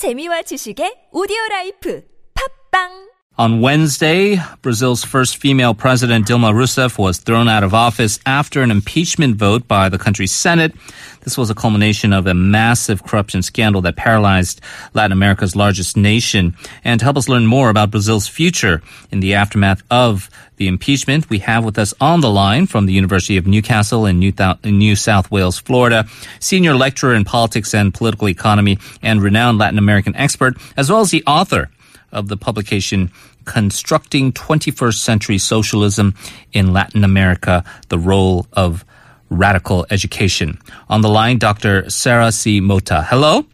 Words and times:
재미와 0.00 0.40
지식의 0.48 1.12
오디오 1.12 1.36
라이프. 1.50 2.00
팝빵 2.32 3.09
On 3.40 3.62
Wednesday, 3.62 4.38
Brazil's 4.60 5.02
first 5.02 5.38
female 5.38 5.72
president, 5.72 6.26
Dilma 6.26 6.52
Rousseff, 6.52 6.98
was 6.98 7.16
thrown 7.16 7.48
out 7.48 7.64
of 7.64 7.72
office 7.72 8.18
after 8.26 8.60
an 8.60 8.70
impeachment 8.70 9.36
vote 9.36 9.66
by 9.66 9.88
the 9.88 9.96
country's 9.96 10.30
Senate. 10.30 10.74
This 11.22 11.38
was 11.38 11.48
a 11.48 11.54
culmination 11.54 12.12
of 12.12 12.26
a 12.26 12.34
massive 12.34 13.02
corruption 13.02 13.40
scandal 13.40 13.80
that 13.80 13.96
paralyzed 13.96 14.60
Latin 14.92 15.12
America's 15.12 15.56
largest 15.56 15.96
nation. 15.96 16.54
And 16.84 17.00
to 17.00 17.04
help 17.04 17.16
us 17.16 17.30
learn 17.30 17.46
more 17.46 17.70
about 17.70 17.90
Brazil's 17.90 18.28
future 18.28 18.82
in 19.10 19.20
the 19.20 19.32
aftermath 19.32 19.82
of 19.90 20.28
the 20.56 20.68
impeachment, 20.68 21.30
we 21.30 21.38
have 21.38 21.64
with 21.64 21.78
us 21.78 21.94
on 21.98 22.20
the 22.20 22.28
line 22.28 22.66
from 22.66 22.84
the 22.84 22.92
University 22.92 23.38
of 23.38 23.46
Newcastle 23.46 24.04
in 24.04 24.18
New, 24.18 24.34
in 24.64 24.76
New 24.76 24.96
South 24.96 25.30
Wales, 25.30 25.58
Florida, 25.58 26.06
senior 26.40 26.74
lecturer 26.74 27.14
in 27.14 27.24
politics 27.24 27.72
and 27.72 27.94
political 27.94 28.28
economy 28.28 28.76
and 29.00 29.22
renowned 29.22 29.56
Latin 29.56 29.78
American 29.78 30.14
expert, 30.14 30.58
as 30.76 30.90
well 30.90 31.00
as 31.00 31.10
the 31.10 31.24
author 31.26 31.70
of 32.12 32.28
the 32.28 32.36
publication 32.36 33.10
Constructing 33.44 34.32
21st 34.32 34.94
Century 34.94 35.38
Socialism 35.38 36.14
in 36.52 36.72
Latin 36.72 37.04
America, 37.04 37.64
the 37.88 37.98
Role 37.98 38.46
of 38.52 38.84
Radical 39.30 39.86
Education. 39.90 40.58
On 40.88 41.00
the 41.00 41.08
line, 41.08 41.38
Dr. 41.38 41.88
Sara 41.88 42.32
C. 42.32 42.60
Motta. 42.60 43.04
Hello. 43.04 43.46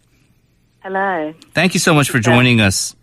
Hello. 0.80 1.34
Thank 1.52 1.74
you 1.74 1.80
so 1.80 1.94
much 1.94 2.10
for 2.10 2.18
joining 2.18 2.60
us. 2.60 2.94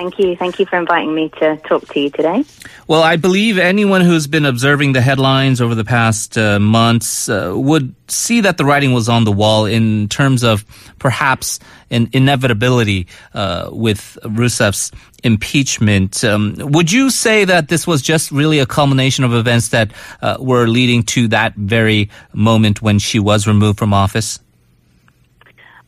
Thank 0.00 0.18
you. 0.18 0.34
Thank 0.34 0.58
you 0.58 0.64
for 0.64 0.78
inviting 0.78 1.14
me 1.14 1.28
to 1.40 1.58
talk 1.58 1.86
to 1.88 2.00
you 2.00 2.08
today. 2.08 2.42
Well, 2.88 3.02
I 3.02 3.16
believe 3.16 3.58
anyone 3.58 4.00
who's 4.00 4.26
been 4.26 4.46
observing 4.46 4.94
the 4.94 5.02
headlines 5.02 5.60
over 5.60 5.74
the 5.74 5.84
past 5.84 6.38
uh, 6.38 6.58
months 6.58 7.28
uh, 7.28 7.52
would 7.54 7.94
see 8.10 8.40
that 8.40 8.56
the 8.56 8.64
writing 8.64 8.94
was 8.94 9.10
on 9.10 9.24
the 9.24 9.30
wall 9.30 9.66
in 9.66 10.08
terms 10.08 10.42
of 10.42 10.64
perhaps 10.98 11.58
an 11.90 12.08
inevitability 12.14 13.08
uh, 13.34 13.68
with 13.70 14.16
Rousseff's 14.24 14.90
impeachment. 15.22 16.24
Um, 16.24 16.54
would 16.56 16.90
you 16.90 17.10
say 17.10 17.44
that 17.44 17.68
this 17.68 17.86
was 17.86 18.00
just 18.00 18.30
really 18.30 18.58
a 18.58 18.66
culmination 18.66 19.24
of 19.24 19.34
events 19.34 19.68
that 19.68 19.92
uh, 20.22 20.38
were 20.40 20.66
leading 20.66 21.02
to 21.12 21.28
that 21.28 21.56
very 21.56 22.08
moment 22.32 22.80
when 22.80 23.00
she 23.00 23.18
was 23.18 23.46
removed 23.46 23.78
from 23.78 23.92
office? 23.92 24.40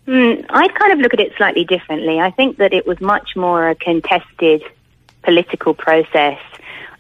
Mm, 0.07 0.45
I'd 0.51 0.75
kind 0.75 0.93
of 0.93 0.99
look 0.99 1.15
at 1.15 1.21
it 1.21 1.33
slightly 1.37 1.65
differently. 1.65 2.19
I 2.21 2.31
think 2.31 2.59
that 2.59 2.73
it 2.73 2.87
was 2.87 3.01
much 3.01 3.37
more 3.37 3.69
a 3.69 3.75
contested 3.75 4.63
political 5.23 5.75
process 5.75 6.39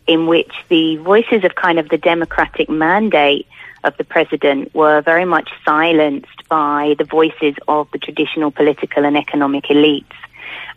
in 0.07 0.27
which 0.27 0.53
the 0.69 0.97
voices 0.97 1.45
of 1.45 1.55
kind 1.55 1.79
of 1.79 1.89
the 1.89 1.99
democratic 1.99 2.69
mandate 2.69 3.47
of 3.85 3.97
the 3.97 4.05
president 4.05 4.73
were 4.75 5.01
very 5.01 5.25
much 5.25 5.51
silenced 5.65 6.49
by 6.49 6.95
the 6.99 7.05
voices 7.05 7.55
of 7.67 7.89
the 7.93 7.99
traditional 7.99 8.51
political 8.51 9.05
and 9.05 9.17
economic 9.17 9.65
elites. 9.65 10.05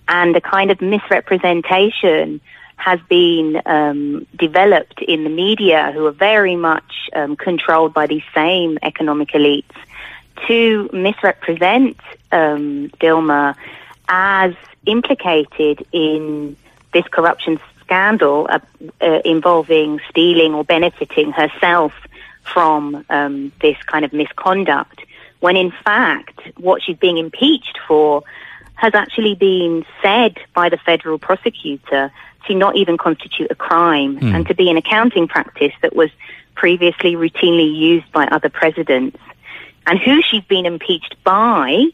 And 0.07 0.35
a 0.35 0.41
kind 0.41 0.71
of 0.71 0.81
misrepresentation 0.81 2.41
has 2.77 2.99
been 3.07 3.61
um, 3.65 4.27
developed 4.35 5.01
in 5.01 5.23
the 5.23 5.29
media, 5.29 5.91
who 5.93 6.05
are 6.05 6.11
very 6.11 6.55
much 6.55 7.09
um, 7.15 7.35
controlled 7.35 7.93
by 7.93 8.07
these 8.07 8.23
same 8.33 8.77
economic 8.83 9.29
elites, 9.29 9.75
to 10.47 10.89
misrepresent 10.93 11.97
um, 12.31 12.89
Dilma 12.99 13.55
as 14.07 14.53
implicated 14.85 15.85
in 15.91 16.55
this 16.93 17.05
corruption 17.09 17.59
scandal 17.81 18.47
uh, 18.49 18.59
uh, 19.01 19.21
involving 19.25 19.99
stealing 20.09 20.53
or 20.53 20.63
benefiting 20.63 21.31
herself 21.31 21.93
from 22.53 23.05
um, 23.09 23.51
this 23.61 23.77
kind 23.85 24.05
of 24.05 24.13
misconduct, 24.13 25.01
when 25.39 25.55
in 25.55 25.71
fact 25.71 26.39
what 26.57 26.81
she's 26.81 26.97
being 26.97 27.17
impeached 27.17 27.79
for 27.87 28.23
has 28.75 28.93
actually 28.93 29.35
been 29.35 29.85
said 30.01 30.37
by 30.53 30.69
the 30.69 30.77
federal 30.77 31.17
prosecutor 31.17 32.11
to 32.47 32.53
not 32.53 32.75
even 32.75 32.97
constitute 32.97 33.49
a 33.49 33.55
crime 33.55 34.19
and 34.21 34.47
to 34.47 34.53
be 34.53 34.69
an 34.69 34.77
accounting 34.77 35.27
practice 35.27 35.71
that 35.81 35.95
was 35.95 36.09
previously 36.55 37.15
routinely 37.15 37.73
used 37.75 38.11
by 38.11 38.25
other 38.25 38.49
presidents. 38.49 39.17
And 39.87 39.99
who 39.99 40.21
she's 40.21 40.43
been 40.43 40.65
impeached 40.65 41.15
by, 41.23 41.85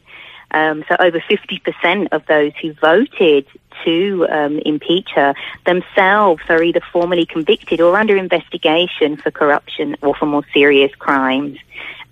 um, 0.51 0.83
so 0.87 0.95
over 0.99 1.19
50% 1.19 2.07
of 2.11 2.25
those 2.25 2.53
who 2.61 2.73
voted 2.73 3.45
to 3.85 4.27
um, 4.29 4.59
impeach 4.59 5.09
her 5.15 5.33
themselves 5.65 6.41
are 6.49 6.61
either 6.61 6.81
formally 6.91 7.25
convicted 7.25 7.81
or 7.81 7.97
under 7.97 8.15
investigation 8.17 9.17
for 9.17 9.31
corruption 9.31 9.95
or 10.01 10.13
for 10.15 10.25
more 10.25 10.43
serious 10.53 10.93
crimes. 10.95 11.57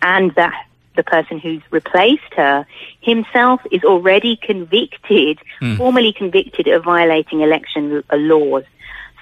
And 0.01 0.34
that 0.35 0.66
the 0.95 1.03
person 1.03 1.39
who's 1.39 1.62
replaced 1.72 2.34
her 2.35 2.66
himself 3.01 3.62
is 3.72 3.84
already 3.84 4.38
convicted, 4.41 5.39
formally 5.78 6.12
convicted 6.12 6.68
of 6.68 6.84
violating 6.84 7.41
election 7.41 8.03
laws. 8.12 8.63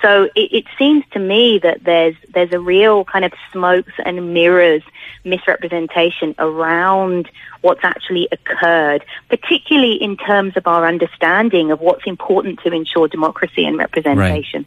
So 0.02 0.26
it, 0.36 0.54
it 0.54 0.66
seems 0.78 1.04
to 1.12 1.20
me 1.20 1.60
that 1.60 1.84
there's 1.84 2.16
there's 2.30 2.54
a 2.54 2.60
real 2.60 3.04
kind 3.06 3.26
of 3.26 3.34
smokes 3.52 3.94
and 4.06 4.34
mirrors 4.34 4.84
misrepresentation 5.24 6.36
around 6.40 7.30
what's 7.62 7.84
actually 7.84 8.28
occurred, 8.32 9.04
particularly 9.30 9.94
in 9.94 10.16
terms 10.18 10.56
of 10.56 10.68
our 10.68 10.86
understanding 10.86 11.72
of 11.72 11.82
what's 11.82 12.06
important 12.06 12.60
to 12.62 12.72
ensure 12.72 13.08
democracy 13.08 13.66
and 13.66 13.78
representation. 13.78 14.66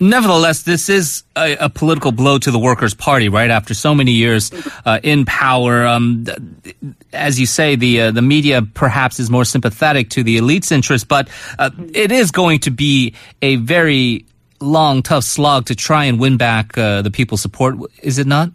Nevertheless, 0.00 0.62
this 0.62 0.88
is 0.88 1.22
a, 1.36 1.56
a 1.56 1.68
political 1.68 2.10
blow 2.10 2.38
to 2.38 2.50
the 2.50 2.58
Workers' 2.58 2.94
Party, 2.94 3.28
right? 3.28 3.50
After 3.50 3.74
so 3.74 3.94
many 3.94 4.10
years 4.10 4.50
uh, 4.84 4.98
in 5.04 5.24
power, 5.24 5.86
um, 5.86 6.24
th- 6.24 6.76
as 7.12 7.38
you 7.38 7.46
say, 7.46 7.76
the 7.76 8.00
uh, 8.00 8.10
the 8.10 8.22
media 8.22 8.62
perhaps 8.62 9.20
is 9.20 9.30
more 9.30 9.44
sympathetic 9.44 10.10
to 10.10 10.24
the 10.24 10.36
elite's 10.36 10.72
interest, 10.72 11.06
but 11.06 11.28
uh, 11.60 11.70
it 11.92 12.10
is 12.10 12.32
going 12.32 12.58
to 12.60 12.72
be 12.72 13.14
a 13.40 13.56
very 13.56 14.26
long, 14.60 15.02
tough 15.02 15.24
slog 15.24 15.66
to 15.66 15.74
try 15.74 16.04
and 16.04 16.18
win 16.18 16.36
back 16.36 16.76
uh, 16.76 17.02
the 17.02 17.10
people's 17.10 17.42
support. 17.42 17.76
Is 18.02 18.18
it 18.18 18.26
not? 18.26 18.50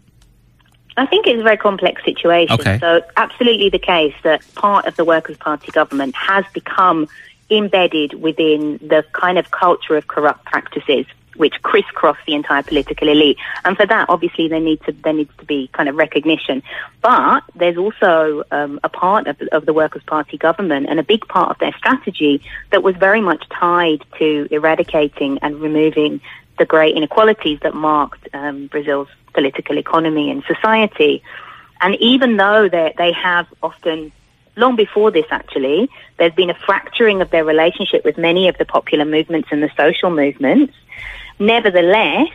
I 0.97 1.05
think 1.05 1.27
it's 1.27 1.39
a 1.39 1.43
very 1.43 1.57
complex 1.57 2.03
situation. 2.03 2.59
Okay. 2.59 2.77
So, 2.79 3.01
absolutely 3.15 3.69
the 3.69 3.79
case 3.79 4.13
that 4.23 4.43
part 4.55 4.85
of 4.85 4.97
the 4.97 5.05
Workers' 5.05 5.37
Party 5.37 5.71
government 5.71 6.13
has 6.15 6.43
become 6.53 7.07
embedded 7.49 8.13
within 8.13 8.77
the 8.77 9.05
kind 9.13 9.37
of 9.37 9.49
culture 9.51 9.95
of 9.95 10.07
corrupt 10.07 10.45
practices 10.45 11.05
which 11.35 11.61
crisscross 11.61 12.17
the 12.25 12.33
entire 12.33 12.63
political 12.63 13.07
elite. 13.07 13.37
And 13.63 13.77
for 13.77 13.85
that, 13.85 14.07
obviously, 14.09 14.47
there 14.47 14.59
needs 14.59 14.83
to 14.85 14.91
there 14.91 15.13
needs 15.13 15.31
to 15.37 15.45
be 15.45 15.69
kind 15.73 15.89
of 15.89 15.95
recognition. 15.95 16.63
But 17.01 17.43
there's 17.55 17.77
also 17.77 18.43
um, 18.51 18.79
a 18.83 18.89
part 18.89 19.27
of, 19.27 19.39
of 19.51 19.65
the 19.65 19.73
Workers' 19.73 20.03
Party 20.03 20.37
government 20.37 20.87
and 20.89 20.99
a 20.99 21.03
big 21.03 21.27
part 21.27 21.51
of 21.51 21.59
their 21.59 21.73
strategy 21.73 22.41
that 22.71 22.83
was 22.83 22.95
very 22.95 23.21
much 23.21 23.47
tied 23.49 24.03
to 24.17 24.47
eradicating 24.51 25.39
and 25.41 25.61
removing 25.61 26.21
the 26.57 26.65
great 26.65 26.95
inequalities 26.95 27.59
that 27.61 27.73
marked 27.73 28.27
um, 28.33 28.67
Brazil's 28.67 29.07
political 29.33 29.77
economy 29.77 30.29
and 30.29 30.43
society. 30.43 31.23
And 31.81 31.95
even 31.95 32.37
though 32.37 32.67
they 32.67 32.93
they 32.97 33.11
have 33.13 33.47
often, 33.63 34.11
long 34.59 34.75
before 34.75 35.09
this 35.09 35.25
actually, 35.31 35.89
there's 36.17 36.33
been 36.33 36.49
a 36.49 36.59
fracturing 36.65 37.21
of 37.21 37.31
their 37.31 37.45
relationship 37.45 38.05
with 38.05 38.17
many 38.17 38.47
of 38.47 38.57
the 38.57 38.65
popular 38.65 39.05
movements 39.05 39.49
and 39.51 39.63
the 39.63 39.71
social 39.77 40.09
movements. 40.09 40.73
Nevertheless, 41.39 42.29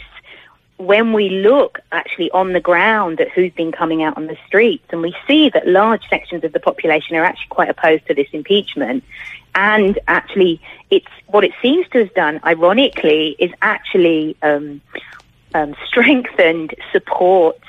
when 0.77 1.13
we 1.13 1.29
look 1.29 1.81
actually 1.93 2.31
on 2.33 2.53
the 2.53 2.61
ground 2.61 3.21
at 3.21 3.31
who's 3.31 3.53
been 3.53 3.71
coming 3.71 4.03
out 4.03 4.17
on 4.17 4.27
the 4.27 4.37
streets, 4.47 4.85
and 4.91 5.03
we 5.03 5.15
see 5.27 5.51
that 5.51 5.69
large 5.69 6.09
sections 6.09 6.43
of 6.43 6.53
the 6.53 6.61
population 6.61 7.15
are 7.15 7.25
actually 7.25 7.49
quite 7.51 7.69
opposed 7.69 8.07
to 8.07 8.15
this 8.15 8.29
impeachment, 8.33 9.05
and 9.55 9.99
actually, 10.09 10.61
it's 10.91 11.07
what 11.27 11.45
it 11.45 11.53
seems 11.63 11.87
to 11.91 11.99
have 11.99 12.15
done, 12.15 12.41
ironically, 12.45 13.37
is 13.39 13.53
actually 13.63 14.37
um, 14.43 14.81
um, 15.55 15.77
strengthened 15.87 16.75
support 16.91 17.61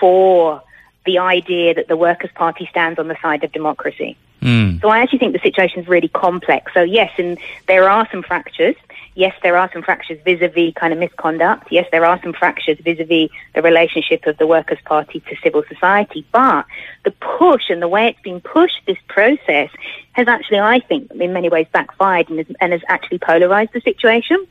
for 0.00 0.62
the 1.06 1.18
idea 1.18 1.74
that 1.74 1.88
the 1.88 1.96
Workers' 1.96 2.30
Party 2.34 2.66
stands 2.70 2.98
on 2.98 3.08
the 3.08 3.16
side 3.22 3.44
of 3.44 3.52
democracy. 3.52 4.16
Mm. 4.42 4.80
So 4.80 4.88
I 4.88 5.00
actually 5.00 5.18
think 5.18 5.32
the 5.32 5.40
situation 5.40 5.82
is 5.82 5.88
really 5.88 6.08
complex. 6.08 6.72
So 6.72 6.82
yes, 6.82 7.10
and 7.18 7.38
there 7.66 7.88
are 7.88 8.08
some 8.10 8.22
fractures. 8.22 8.76
Yes, 9.14 9.34
there 9.42 9.56
are 9.56 9.68
some 9.72 9.82
fractures 9.82 10.20
vis-a-vis 10.24 10.74
kind 10.74 10.92
of 10.92 10.98
misconduct. 11.00 11.72
Yes, 11.72 11.88
there 11.90 12.04
are 12.04 12.20
some 12.22 12.32
fractures 12.32 12.78
vis-a-vis 12.78 13.30
the 13.54 13.62
relationship 13.62 14.26
of 14.26 14.38
the 14.38 14.46
Workers' 14.46 14.78
Party 14.84 15.20
to 15.20 15.36
civil 15.42 15.64
society. 15.68 16.24
But 16.30 16.66
the 17.04 17.10
push 17.10 17.64
and 17.68 17.82
the 17.82 17.88
way 17.88 18.06
it's 18.06 18.20
been 18.20 18.40
pushed, 18.40 18.80
this 18.86 18.98
process, 19.08 19.70
has 20.12 20.28
actually, 20.28 20.60
I 20.60 20.78
think, 20.78 21.10
in 21.10 21.32
many 21.32 21.48
ways 21.48 21.66
backfired 21.72 22.28
and 22.28 22.38
has, 22.38 22.46
and 22.60 22.72
has 22.72 22.82
actually 22.86 23.18
polarized 23.18 23.72
the 23.72 23.80
situation. 23.80 24.46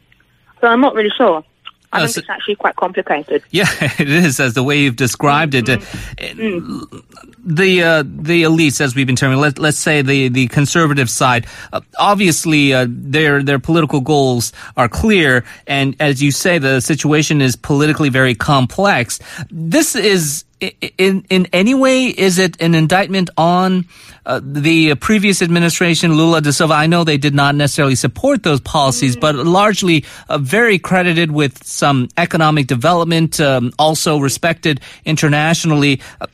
So 0.59 0.67
I'm 0.67 0.81
not 0.81 0.95
really 0.95 1.11
sure. 1.15 1.45
I 1.93 1.99
think 2.01 2.11
so- 2.11 2.19
it's 2.19 2.29
actually 2.29 2.55
quite 2.55 2.75
complicated. 2.75 3.43
Yeah, 3.51 3.67
it 3.99 4.09
is 4.09 4.39
as 4.39 4.53
the 4.53 4.63
way 4.63 4.79
you've 4.79 4.95
described 4.97 5.55
it. 5.55 5.69
Uh, 5.69 5.77
The 7.49 7.81
uh, 7.81 8.03
the 8.05 8.43
elites, 8.43 8.81
as 8.81 8.93
we've 8.93 9.07
been 9.07 9.15
terming, 9.15 9.39
let, 9.39 9.57
let's 9.57 9.77
say 9.77 10.01
the 10.01 10.27
the 10.27 10.47
conservative 10.47 11.09
side, 11.09 11.47
uh, 11.71 11.79
obviously 11.97 12.73
uh, 12.73 12.85
their 12.89 13.41
their 13.41 13.57
political 13.59 14.01
goals 14.01 14.51
are 14.75 14.89
clear, 14.89 15.45
and 15.65 15.95
as 16.01 16.21
you 16.21 16.31
say, 16.31 16.57
the 16.57 16.81
situation 16.81 17.41
is 17.41 17.55
politically 17.55 18.09
very 18.09 18.35
complex. 18.35 19.19
This 19.49 19.95
is 19.95 20.43
in 20.59 21.23
in 21.29 21.47
any 21.53 21.75
way 21.75 22.05
is 22.05 22.39
it 22.39 22.59
an 22.61 22.73
indictment 22.73 23.29
on 23.37 23.85
uh, 24.25 24.39
the 24.43 24.95
previous 24.95 25.41
administration 25.41 26.15
Lula 26.15 26.41
da 26.41 26.49
Silva 26.49 26.73
I 26.73 26.87
know 26.87 27.03
they 27.03 27.17
did 27.17 27.35
not 27.35 27.53
necessarily 27.53 27.95
support 27.95 28.41
those 28.41 28.59
policies 28.59 29.15
mm. 29.15 29.21
but 29.21 29.35
largely 29.35 30.03
uh, 30.29 30.39
very 30.39 30.79
credited 30.79 31.31
with 31.31 31.63
some 31.63 32.09
economic 32.17 32.65
development 32.65 33.39
um, 33.39 33.71
also 33.77 34.17
respected 34.17 34.81
internationally 35.05 36.01
uh, 36.19 36.25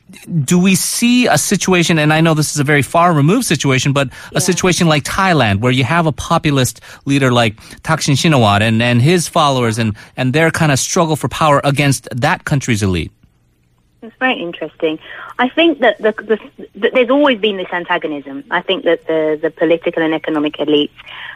do 0.42 0.58
we 0.58 0.74
see 0.74 1.26
a 1.26 1.36
situation 1.36 1.98
and 1.98 2.10
I 2.10 2.22
know 2.22 2.32
this 2.32 2.54
is 2.54 2.60
a 2.60 2.64
very 2.64 2.82
far 2.82 3.12
removed 3.12 3.44
situation 3.44 3.92
but 3.92 4.08
yeah. 4.08 4.38
a 4.38 4.40
situation 4.40 4.88
like 4.88 5.04
Thailand 5.04 5.60
where 5.60 5.72
you 5.72 5.84
have 5.84 6.06
a 6.06 6.12
populist 6.12 6.80
leader 7.04 7.30
like 7.30 7.56
Thaksin 7.82 8.14
Shinawatra 8.14 8.62
and 8.62 8.82
and 8.82 9.02
his 9.02 9.28
followers 9.28 9.78
and 9.78 9.94
and 10.16 10.32
their 10.32 10.50
kind 10.50 10.72
of 10.72 10.78
struggle 10.78 11.16
for 11.16 11.28
power 11.28 11.60
against 11.62 12.08
that 12.10 12.44
country's 12.44 12.82
elite 12.82 13.12
it's 14.04 14.16
very 14.18 14.40
interesting. 14.40 14.98
I 15.38 15.48
think 15.48 15.80
that 15.80 15.98
the, 15.98 16.12
the, 16.12 16.68
the, 16.74 16.90
there's 16.92 17.10
always 17.10 17.40
been 17.40 17.56
this 17.56 17.72
antagonism. 17.72 18.44
I 18.50 18.62
think 18.62 18.84
that 18.84 19.06
the, 19.06 19.38
the 19.40 19.50
political 19.50 20.02
and 20.02 20.14
economic 20.14 20.54
elites 20.54 20.92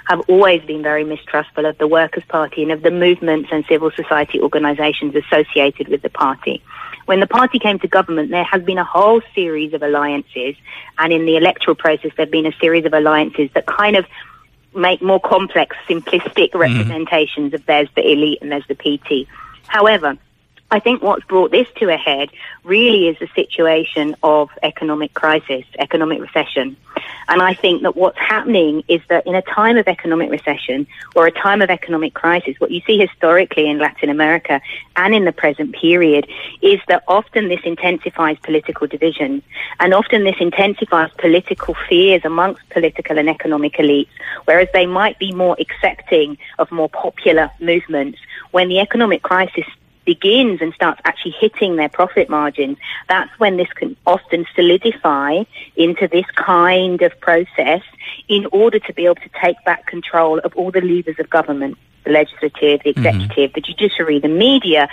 have 0.06 0.20
always 0.28 0.62
been 0.62 0.82
very 0.82 1.04
mistrustful 1.04 1.66
of 1.66 1.78
the 1.78 1.86
Workers' 1.86 2.24
Party 2.28 2.62
and 2.62 2.72
of 2.72 2.82
the 2.82 2.90
movements 2.90 3.48
and 3.52 3.64
civil 3.66 3.90
society 3.90 4.40
organisations 4.40 5.14
associated 5.14 5.88
with 5.88 6.02
the 6.02 6.10
party. 6.10 6.62
When 7.06 7.20
the 7.20 7.26
party 7.26 7.58
came 7.58 7.78
to 7.80 7.88
government, 7.88 8.30
there 8.30 8.44
has 8.44 8.62
been 8.62 8.78
a 8.78 8.84
whole 8.84 9.22
series 9.34 9.72
of 9.72 9.82
alliances, 9.82 10.56
and 10.98 11.12
in 11.12 11.24
the 11.24 11.36
electoral 11.36 11.74
process, 11.74 12.12
there 12.16 12.26
have 12.26 12.30
been 12.30 12.46
a 12.46 12.56
series 12.60 12.84
of 12.84 12.92
alliances 12.92 13.50
that 13.54 13.66
kind 13.66 13.96
of 13.96 14.04
make 14.74 15.00
more 15.00 15.20
complex, 15.20 15.76
simplistic 15.88 16.50
mm-hmm. 16.50 16.58
representations 16.58 17.54
of 17.54 17.64
there's 17.66 17.88
the 17.96 18.06
elite 18.06 18.38
and 18.42 18.52
there's 18.52 18.66
the 18.68 18.74
PT. 18.74 19.26
However, 19.66 20.16
I 20.70 20.80
think 20.80 21.02
what's 21.02 21.24
brought 21.24 21.50
this 21.50 21.66
to 21.76 21.88
a 21.88 21.96
head 21.96 22.28
really 22.62 23.08
is 23.08 23.16
a 23.22 23.28
situation 23.34 24.14
of 24.22 24.50
economic 24.62 25.14
crisis, 25.14 25.64
economic 25.78 26.20
recession. 26.20 26.76
And 27.28 27.40
I 27.40 27.54
think 27.54 27.82
that 27.82 27.96
what's 27.96 28.18
happening 28.18 28.84
is 28.86 29.00
that 29.08 29.26
in 29.26 29.34
a 29.34 29.40
time 29.40 29.78
of 29.78 29.88
economic 29.88 30.30
recession 30.30 30.86
or 31.16 31.26
a 31.26 31.30
time 31.30 31.62
of 31.62 31.70
economic 31.70 32.12
crisis, 32.12 32.54
what 32.58 32.70
you 32.70 32.82
see 32.86 32.98
historically 32.98 33.68
in 33.68 33.78
Latin 33.78 34.10
America 34.10 34.60
and 34.96 35.14
in 35.14 35.24
the 35.24 35.32
present 35.32 35.74
period 35.74 36.28
is 36.60 36.80
that 36.88 37.02
often 37.08 37.48
this 37.48 37.60
intensifies 37.64 38.36
political 38.42 38.86
divisions 38.86 39.42
and 39.80 39.94
often 39.94 40.24
this 40.24 40.36
intensifies 40.38 41.10
political 41.16 41.74
fears 41.88 42.22
amongst 42.24 42.68
political 42.68 43.18
and 43.18 43.30
economic 43.30 43.74
elites, 43.74 44.08
whereas 44.44 44.68
they 44.74 44.86
might 44.86 45.18
be 45.18 45.32
more 45.32 45.56
accepting 45.58 46.36
of 46.58 46.70
more 46.70 46.90
popular 46.90 47.50
movements 47.58 48.18
when 48.50 48.68
the 48.68 48.80
economic 48.80 49.22
crisis 49.22 49.64
begins 50.08 50.62
and 50.62 50.72
starts 50.72 50.98
actually 51.04 51.34
hitting 51.38 51.76
their 51.76 51.90
profit 51.90 52.30
margins, 52.30 52.78
that's 53.10 53.30
when 53.38 53.58
this 53.58 53.68
can 53.74 53.94
often 54.06 54.46
solidify 54.54 55.44
into 55.76 56.08
this 56.08 56.24
kind 56.34 57.02
of 57.02 57.12
process 57.20 57.82
in 58.26 58.46
order 58.50 58.78
to 58.78 58.94
be 58.94 59.04
able 59.04 59.16
to 59.16 59.28
take 59.44 59.62
back 59.66 59.84
control 59.84 60.38
of 60.38 60.56
all 60.56 60.70
the 60.70 60.80
levers 60.80 61.16
of 61.18 61.28
government, 61.28 61.76
the 62.04 62.10
legislative, 62.10 62.80
the 62.84 62.94
mm-hmm. 62.94 63.06
executive, 63.06 63.50
mm-hmm. 63.50 63.54
the 63.54 63.60
judiciary, 63.60 64.18
the 64.18 64.28
media, 64.28 64.88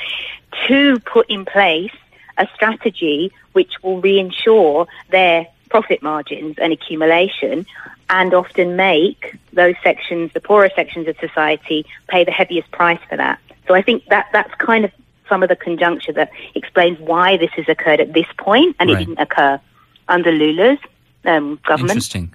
to 0.68 1.00
put 1.00 1.30
in 1.30 1.46
place 1.46 1.96
a 2.38 2.46
strategy 2.54 3.32
which 3.54 3.82
will 3.82 4.02
reinsure 4.02 4.86
their 5.12 5.48
profit 5.70 6.04
margins 6.04 6.56
and 6.58 6.74
accumulation 6.74 7.66
and 8.10 8.34
often 8.34 8.76
make 8.76 9.38
those 9.54 9.76
sections, 9.82 10.34
the 10.34 10.42
poorer 10.42 10.70
sections 10.76 11.08
of 11.08 11.16
society, 11.20 11.86
pay 12.10 12.26
the 12.26 12.32
heaviest 12.32 12.70
price 12.72 13.00
for 13.08 13.16
that. 13.16 13.40
So 13.66 13.74
I 13.74 13.82
think 13.82 14.06
that 14.08 14.28
that's 14.34 14.54
kind 14.56 14.84
of 14.84 14.92
some 15.30 15.44
of 15.44 15.50
the 15.50 15.56
conjuncture 15.56 16.14
that 16.14 16.32
explains 16.54 17.00
why 17.00 17.38
this 17.38 17.52
has 17.52 17.66
occurred 17.68 18.00
at 18.00 18.14
this 18.14 18.28
point, 18.38 18.76
and 18.80 18.90
right. 18.90 19.02
it 19.02 19.06
didn't 19.06 19.20
occur 19.20 19.60
under 20.08 20.32
Lula's 20.32 20.80
um, 21.26 21.60
government. 21.66 21.92
Interesting. 21.92 22.34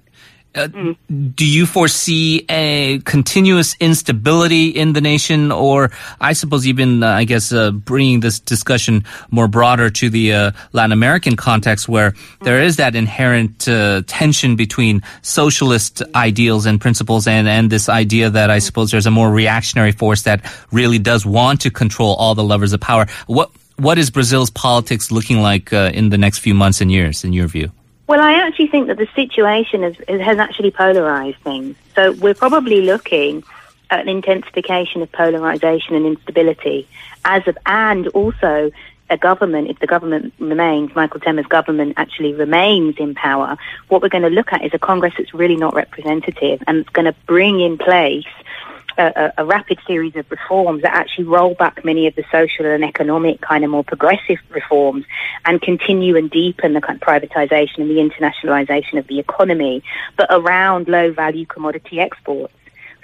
Uh, 0.53 0.67
mm. 0.67 0.97
Do 1.37 1.47
you 1.47 1.65
foresee 1.65 2.45
a 2.49 2.99
continuous 3.05 3.77
instability 3.79 4.69
in 4.69 4.95
the 4.95 5.01
nation, 5.01 5.53
or 5.53 5.93
I 6.21 6.33
suppose 6.33 6.67
even, 6.67 7.05
uh, 7.05 7.11
I 7.11 7.25
guess, 7.25 7.53
uh, 7.53 7.71
bringing 7.71 8.19
this 8.19 8.41
discussion 8.41 9.05
more 9.31 9.47
broader 9.47 9.91
to 9.91 10.11
the 10.11 10.33
uh, 10.33 10.51
Latin 10.73 10.91
American 10.91 11.37
context, 11.37 11.89
where 11.89 12.15
there 12.43 12.61
is 12.61 12.77
that 12.77 12.97
inherent 12.97 13.69
uh, 13.69 14.03
tension 14.09 14.57
between 14.57 15.03
socialist 15.23 16.03
ideals 16.17 16.67
and 16.67 16.81
principles, 16.81 17.29
and 17.29 17.47
and 17.47 17.71
this 17.71 17.89
idea 17.89 18.29
that 18.31 18.51
I 18.51 18.59
suppose 18.59 18.91
there's 18.91 19.07
a 19.07 19.11
more 19.11 19.31
reactionary 19.31 19.93
force 19.93 20.23
that 20.23 20.45
really 20.73 20.99
does 20.99 21.25
want 21.25 21.61
to 21.61 21.71
control 21.71 22.17
all 22.17 22.35
the 22.35 22.45
levers 22.45 22.73
of 22.73 22.81
power. 22.81 23.07
What 23.29 23.53
what 23.77 23.99
is 23.99 24.11
Brazil's 24.11 24.51
politics 24.51 25.13
looking 25.13 25.43
like 25.43 25.73
uh, 25.73 25.93
in 25.95 26.11
the 26.11 26.19
next 26.19 26.41
few 26.41 26.55
months 26.55 26.81
and 26.81 26.91
years, 26.91 27.23
in 27.25 27.33
your 27.33 27.47
view? 27.47 27.71
Well, 28.11 28.21
I 28.21 28.33
actually 28.33 28.67
think 28.67 28.89
that 28.89 28.97
the 28.97 29.07
situation 29.15 29.85
has, 29.85 29.95
has 30.09 30.39
actually 30.39 30.73
polarized 30.73 31.39
things. 31.45 31.77
So 31.95 32.11
we're 32.11 32.35
probably 32.35 32.81
looking 32.81 33.45
at 33.89 34.01
an 34.01 34.09
intensification 34.09 35.01
of 35.03 35.13
polarization 35.13 35.95
and 35.95 36.05
instability 36.05 36.89
as 37.25 37.47
of, 37.47 37.57
and 37.67 38.09
also 38.09 38.73
a 39.11 39.17
government, 39.17 39.71
if 39.71 39.79
the 39.79 39.87
government 39.87 40.35
remains, 40.41 40.93
Michael 40.97 41.21
Temer's 41.21 41.47
government 41.47 41.95
actually 41.99 42.35
remains 42.35 42.97
in 42.99 43.15
power, 43.15 43.57
what 43.87 44.03
we're 44.03 44.09
going 44.09 44.25
to 44.25 44.29
look 44.29 44.53
at 44.53 44.65
is 44.65 44.75
a 44.75 44.79
Congress 44.81 45.15
that's 45.17 45.33
really 45.33 45.55
not 45.55 45.75
representative 45.75 46.65
and 46.67 46.79
it's 46.79 46.89
going 46.89 47.05
to 47.05 47.15
bring 47.27 47.61
in 47.61 47.79
place 47.79 48.27
a, 49.01 49.33
a, 49.39 49.45
rapid 49.45 49.79
series 49.87 50.15
of 50.17 50.31
reforms 50.31 50.83
that 50.83 50.95
actually 50.95 51.25
roll 51.25 51.55
back 51.55 51.85
many 51.85 52.07
of 52.07 52.15
the 52.15 52.25
social 52.31 52.67
and 52.67 52.85
economic 52.85 53.41
kind 53.41 53.65
of 53.65 53.71
more 53.71 53.85
progressive 53.85 54.39
reforms 54.51 55.05
and 55.45 55.61
continue 55.63 56.17
and 56.17 56.31
deepen 56.31 56.73
the 56.75 56.81
kind 56.81 57.01
of 57.01 57.07
privatization 57.07 57.79
and 57.79 57.91
the 57.91 57.97
internationalization 57.97 58.99
of 58.99 59.07
the 59.07 59.19
economy, 59.19 59.83
but 60.17 60.27
around 60.31 60.89
low 60.89 61.13
value 61.13 61.47
commodity 61.47 62.01
exports, 62.01 62.55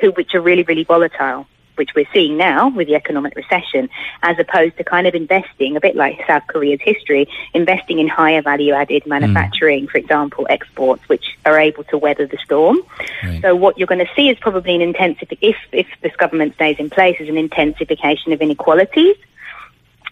who, 0.01 0.11
which 0.13 0.35
are 0.35 0.41
really, 0.41 0.63
really 0.63 0.85
volatile 0.85 1.47
which 1.77 1.95
we're 1.95 2.09
seeing 2.13 2.37
now 2.37 2.69
with 2.69 2.87
the 2.89 2.95
economic 2.95 3.35
recession, 3.37 3.89
as 4.23 4.39
opposed 4.39 4.77
to 4.77 4.85
kind 4.85 5.07
of 5.07 5.15
investing, 5.15 5.77
a 5.77 5.81
bit 5.81 5.97
like 5.97 6.21
South 6.27 6.43
Korea's 6.47 6.81
history, 6.83 7.29
investing 7.55 7.99
in 7.99 8.09
higher 8.09 8.43
value 8.43 8.73
added 8.73 9.05
hmm. 9.05 9.11
manufacturing, 9.11 9.87
mm. 9.87 9.91
for 9.91 9.99
example, 9.99 10.47
exports, 10.51 11.09
which 11.09 11.37
are 11.45 11.59
able 11.59 11.85
to 11.85 11.99
weather 11.99 12.27
the 12.27 12.39
storm. 12.39 12.79
Right. 13.23 13.41
So 13.43 13.55
what 13.55 13.79
you're 13.79 13.87
going 13.87 14.05
to 14.05 14.13
see 14.15 14.29
is 14.29 14.39
probably 14.39 14.75
an 14.75 14.81
intensification, 14.81 15.43
if, 15.43 15.57
if 15.73 15.87
this 16.03 16.15
government 16.17 16.55
stays 16.55 16.77
in 16.79 16.91
place, 16.91 17.17
is 17.21 17.29
an 17.29 17.37
intensification 17.37 18.33
of 18.33 18.41
inequalities. 18.41 19.17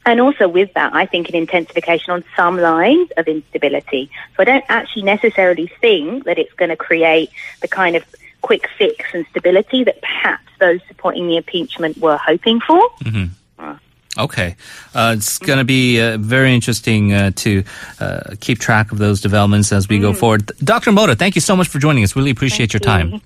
And 0.07 0.21
also 0.21 0.49
with 0.49 0.73
that, 0.75 0.95
I 0.95 1.07
think 1.07 1.29
an 1.31 1.35
intensification 1.35 2.13
on 2.13 2.25
some 2.37 2.59
lines 2.59 3.11
of 3.17 3.27
instability. 3.27 4.11
So 4.37 4.43
I 4.43 4.45
don't 4.45 4.65
actually 4.69 5.05
necessarily 5.05 5.67
think 5.81 6.25
that 6.25 6.39
it's 6.39 6.53
going 6.53 6.69
to 6.69 6.77
create 6.77 7.31
the 7.63 7.69
kind 7.69 7.97
of 7.97 8.05
quick 8.45 8.69
fix 8.77 9.07
and 9.15 9.25
stability 9.31 9.85
that 9.85 10.03
perhaps 10.03 10.51
those 10.61 10.79
supporting 10.87 11.27
the 11.27 11.39
impeachment 11.39 11.97
were 11.97 12.19
hoping 12.19 12.61
for. 12.61 12.91
Mm-hmm. 13.03 13.25
Uh. 13.59 13.79
Okay. 14.19 14.57
Uh, 14.95 15.15
it's 15.17 15.39
going 15.39 15.59
to 15.59 15.65
be 15.65 15.99
uh, 15.99 16.19
very 16.19 16.55
interesting 16.55 17.13
uh, 17.15 17.31
to 17.37 17.65
uh, 18.01 18.35
keep 18.41 18.59
track 18.59 18.93
of 18.93 18.99
those 18.99 19.23
developments 19.23 19.73
as 19.73 19.89
we 19.89 19.99
mm. 19.99 20.03
go 20.03 20.13
forward. 20.13 20.53
Dr. 20.63 20.91
Motta, 20.91 21.17
thank 21.17 21.35
you 21.37 21.41
so 21.41 21.57
much 21.57 21.69
for 21.69 21.79
joining 21.79 22.05
us. 22.05 22.15
Really 22.17 22.31
appreciate 22.31 22.71
thank 22.71 22.85
your 22.85 23.03
you. 23.03 23.11
time. 23.11 23.23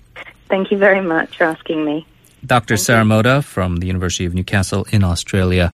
Thank 0.47 0.71
you 0.71 0.77
very 0.77 1.01
much 1.01 1.37
for 1.37 1.43
asking 1.43 1.83
me. 1.83 2.07
Dr. 2.45 2.77
Thank 2.77 2.85
Sara 2.85 3.03
Motta 3.03 3.43
from 3.43 3.77
the 3.77 3.87
University 3.87 4.23
of 4.23 4.33
Newcastle 4.33 4.87
in 4.91 5.03
Australia. 5.03 5.67